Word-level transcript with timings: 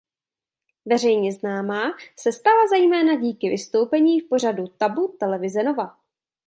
Veřejně 0.85 1.31
známá 1.33 1.81
se 2.19 2.31
stala 2.31 2.67
zejména 2.67 3.15
díky 3.15 3.49
vystoupení 3.49 4.19
v 4.19 4.29
pořadu 4.29 4.67
Tabu 4.67 5.15
televize 5.19 5.63
Nova. 5.63 5.97